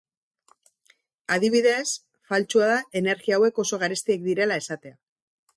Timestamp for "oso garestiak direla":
3.67-4.63